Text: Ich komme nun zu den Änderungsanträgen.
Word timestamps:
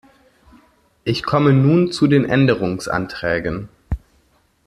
Ich 1.03 1.21
komme 1.21 1.53
nun 1.53 1.91
zu 1.91 2.07
den 2.07 2.25
Änderungsanträgen. 2.25 3.69